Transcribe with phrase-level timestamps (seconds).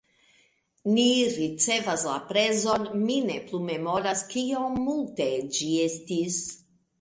[0.93, 1.03] Ni
[1.33, 6.41] ricevas la prezon, mi ne plu memoras kiom multe ĝi estis